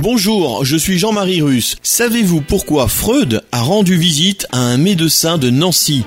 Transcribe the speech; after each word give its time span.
Bonjour, 0.00 0.64
je 0.64 0.76
suis 0.76 0.98
Jean-Marie 0.98 1.40
Russe. 1.40 1.76
Savez-vous 1.82 2.40
pourquoi 2.40 2.88
Freud 2.88 3.42
a 3.52 3.60
rendu 3.60 3.96
visite 3.96 4.46
à 4.50 4.58
un 4.58 4.76
médecin 4.76 5.38
de 5.38 5.50
Nancy? 5.50 6.04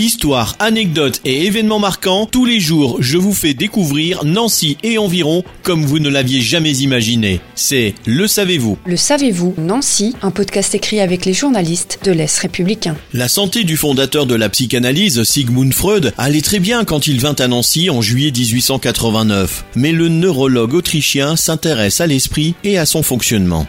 Histoire, 0.00 0.56
anecdotes 0.60 1.20
et 1.26 1.44
événements 1.44 1.78
marquants, 1.78 2.24
tous 2.24 2.46
les 2.46 2.58
jours 2.58 2.96
je 3.00 3.18
vous 3.18 3.34
fais 3.34 3.52
découvrir 3.52 4.24
Nancy 4.24 4.78
et 4.82 4.96
environ 4.96 5.44
comme 5.62 5.84
vous 5.84 5.98
ne 5.98 6.08
l'aviez 6.08 6.40
jamais 6.40 6.72
imaginé. 6.72 7.42
C'est 7.54 7.92
Le 8.06 8.26
Savez-vous 8.26 8.78
Le 8.86 8.96
savez-vous, 8.96 9.52
Nancy, 9.58 10.16
un 10.22 10.30
podcast 10.30 10.74
écrit 10.74 11.00
avec 11.00 11.26
les 11.26 11.34
journalistes 11.34 11.98
de 12.02 12.12
l'Est 12.12 12.38
républicain. 12.38 12.96
La 13.12 13.28
santé 13.28 13.62
du 13.62 13.76
fondateur 13.76 14.24
de 14.24 14.34
la 14.34 14.48
psychanalyse, 14.48 15.22
Sigmund 15.22 15.74
Freud, 15.74 16.14
allait 16.16 16.40
très 16.40 16.60
bien 16.60 16.86
quand 16.86 17.06
il 17.06 17.20
vint 17.20 17.36
à 17.38 17.46
Nancy 17.46 17.90
en 17.90 18.00
juillet 18.00 18.32
1889. 18.34 19.66
Mais 19.76 19.92
le 19.92 20.08
neurologue 20.08 20.72
autrichien 20.72 21.36
s'intéresse 21.36 22.00
à 22.00 22.06
l'esprit 22.06 22.54
et 22.64 22.78
à 22.78 22.86
son 22.86 23.02
fonctionnement. 23.02 23.66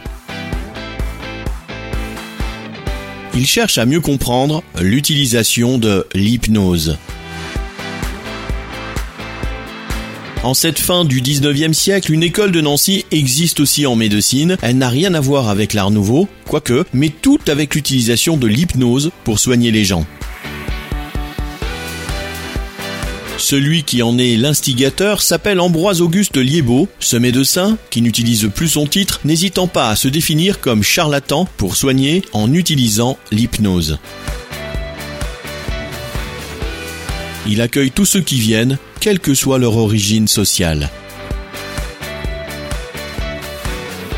Il 3.34 3.46
cherche 3.46 3.78
à 3.78 3.86
mieux 3.86 4.00
comprendre 4.00 4.62
l'utilisation 4.78 5.78
de 5.78 6.06
l'hypnose. 6.14 6.98
En 10.42 10.52
cette 10.52 10.78
fin 10.78 11.06
du 11.06 11.22
19e 11.22 11.72
siècle, 11.72 12.12
une 12.12 12.22
école 12.22 12.52
de 12.52 12.60
Nancy 12.60 13.06
existe 13.10 13.60
aussi 13.60 13.86
en 13.86 13.96
médecine. 13.96 14.58
Elle 14.60 14.76
n'a 14.76 14.90
rien 14.90 15.14
à 15.14 15.20
voir 15.20 15.48
avec 15.48 15.72
l'art 15.72 15.90
nouveau, 15.90 16.28
quoique, 16.46 16.84
mais 16.92 17.08
tout 17.08 17.38
avec 17.46 17.74
l'utilisation 17.74 18.36
de 18.36 18.46
l'hypnose 18.46 19.12
pour 19.24 19.38
soigner 19.38 19.70
les 19.70 19.84
gens. 19.84 20.04
Celui 23.42 23.82
qui 23.82 24.02
en 24.02 24.18
est 24.18 24.36
l'instigateur 24.36 25.20
s'appelle 25.20 25.58
Ambroise 25.58 26.00
Auguste 26.00 26.36
Liébaud, 26.36 26.86
ce 27.00 27.16
médecin, 27.16 27.76
qui 27.90 28.00
n'utilise 28.00 28.48
plus 28.54 28.68
son 28.68 28.86
titre, 28.86 29.18
n'hésitant 29.24 29.66
pas 29.66 29.88
à 29.88 29.96
se 29.96 30.06
définir 30.06 30.60
comme 30.60 30.84
charlatan 30.84 31.48
pour 31.56 31.74
soigner 31.74 32.22
en 32.32 32.54
utilisant 32.54 33.18
l'hypnose. 33.32 33.98
Il 37.48 37.60
accueille 37.60 37.90
tous 37.90 38.04
ceux 38.04 38.20
qui 38.20 38.38
viennent, 38.38 38.78
quelle 39.00 39.18
que 39.18 39.34
soit 39.34 39.58
leur 39.58 39.76
origine 39.76 40.28
sociale. 40.28 40.88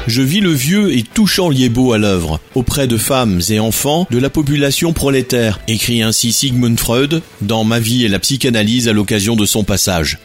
Je 0.06 0.20
vis 0.20 0.41
le 0.41 0.52
vieux 0.52 0.94
et 0.94 1.02
touchant 1.02 1.48
Liébaud 1.48 1.92
à 1.92 1.98
l'œuvre, 1.98 2.38
auprès 2.55 2.86
de 2.86 2.98
femmes 2.98 3.41
et 3.48 3.58
enfants 3.58 4.06
de 4.10 4.19
la 4.19 4.28
population 4.28 4.92
prolétaire, 4.92 5.60
écrit 5.66 6.02
ainsi 6.02 6.33
Sigmund 6.33 6.78
Freud 6.78 7.22
dans 7.41 7.64
Ma 7.64 7.80
vie 7.80 8.05
et 8.05 8.08
la 8.08 8.19
psychanalyse 8.19 8.88
à 8.88 8.92
l'occasion 8.92 9.34
de 9.34 9.47
son 9.47 9.64
passage. 9.64 10.19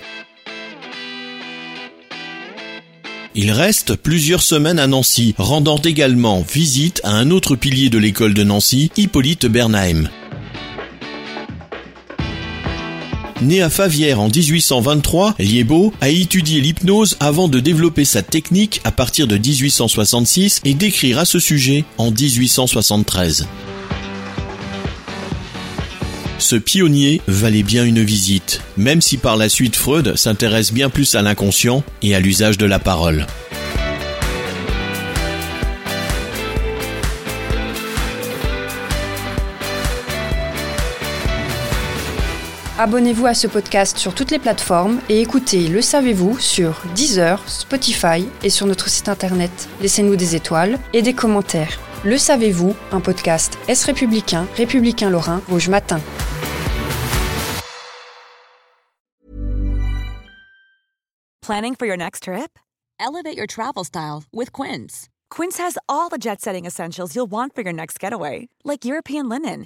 Il 3.36 3.52
reste 3.52 3.96
plusieurs 3.96 4.42
semaines 4.42 4.80
à 4.80 4.88
Nancy, 4.88 5.34
rendant 5.38 5.78
également 5.78 6.42
visite 6.42 7.00
à 7.06 7.12
un 7.12 7.32
autre 7.32 7.56
pilier 7.56 7.90
de 7.90 7.98
l'école 7.98 8.34
de 8.34 8.44
Nancy, 8.44 8.92
Hippolyte 8.98 9.46
Bernheim. 9.46 10.10
Né 13.42 13.62
à 13.62 13.70
Favière 13.70 14.20
en 14.20 14.28
1823, 14.28 15.36
Liébaud 15.40 15.94
a 16.02 16.10
étudié 16.10 16.60
l'hypnose 16.60 17.16
avant 17.22 17.48
de 17.48 17.62
développer 17.62 18.04
sa 18.04 18.22
technique 18.22 18.82
à 18.84 18.92
partir 18.92 19.28
de 19.28 19.38
1866 19.38 20.60
et 20.66 20.74
d'écrire 20.74 21.20
à 21.20 21.26
ce 21.26 21.40
sujet 21.40 21.86
en 21.98 22.12
1873. 22.12 23.48
Ce 26.38 26.56
pionnier 26.58 27.22
valait 27.28 27.64
bien 27.64 27.86
une 27.86 28.04
visite, 28.04 28.62
même 28.76 29.02
si 29.02 29.18
par 29.18 29.38
la 29.38 29.48
suite 29.48 29.78
Freud 29.78 30.18
s'intéresse 30.18 30.74
bien 30.74 30.90
plus 30.90 31.16
à 31.16 31.22
l'inconscient 31.22 31.84
et 32.02 32.16
à 32.16 32.20
l'usage 32.20 32.58
de 32.58 32.66
la 32.66 32.80
parole. 32.80 33.26
Abonnez-vous 42.82 43.26
à 43.26 43.34
ce 43.34 43.46
podcast 43.46 43.98
sur 43.98 44.16
toutes 44.16 44.32
les 44.32 44.40
plateformes 44.40 45.02
et 45.10 45.20
écoutez 45.20 45.68
Le 45.68 45.82
Savez-vous 45.82 46.40
sur 46.40 46.82
Deezer, 46.96 47.44
Spotify 47.50 48.26
et 48.42 48.50
sur 48.50 48.68
notre 48.68 48.88
site 48.88 49.10
internet. 49.10 49.52
Laissez-nous 49.82 50.16
des 50.16 50.38
étoiles 50.38 50.80
et 50.94 51.02
des 51.02 51.12
commentaires. 51.12 51.78
Le 52.06 52.18
Savez-vous, 52.18 52.78
un 52.94 53.02
podcast 53.02 53.58
Est 53.68 53.84
républicain, 53.84 54.48
républicain 54.56 55.10
lorrain, 55.10 55.42
Rouge 55.50 55.68
Matin. 55.68 56.00
Planning 61.42 61.76
for 61.76 61.86
your 61.86 61.98
next 61.98 62.24
trip? 62.24 62.58
Elevate 62.98 63.36
your 63.36 63.48
travel 63.48 63.84
style 63.84 64.24
with 64.32 64.54
Quince. 64.54 65.10
Quince 65.30 65.60
has 65.60 65.78
all 65.90 66.08
the 66.08 66.18
jet-setting 66.18 66.66
essentials 66.66 67.14
you'll 67.14 67.30
want 67.30 67.54
for 67.54 67.62
your 67.62 67.74
next 67.74 68.00
getaway, 68.00 68.48
like 68.64 68.86
European 68.86 69.28
linen, 69.28 69.66